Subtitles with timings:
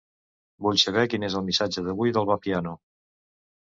[0.67, 2.79] Vull saber quin és el missatge d'avui del Vapiano.